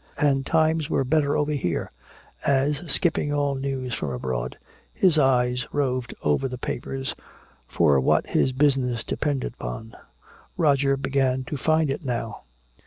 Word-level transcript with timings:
And 0.17 0.47
times 0.47 0.89
were 0.89 1.03
better 1.03 1.37
over 1.37 1.51
here. 1.51 1.91
As, 2.43 2.81
skipping 2.91 3.31
all 3.31 3.53
news 3.53 3.93
from 3.93 4.09
abroad 4.09 4.57
his 4.95 5.19
eye 5.19 5.55
roved 5.71 6.15
over 6.23 6.47
the 6.47 6.57
pages 6.57 7.13
for 7.67 7.99
what 7.99 8.25
his 8.25 8.51
business 8.51 9.03
depended 9.03 9.53
upon, 9.59 9.95
Roger 10.57 10.97
began 10.97 11.43
to 11.43 11.55
find 11.55 11.91
it 11.91 12.03
now. 12.03 12.41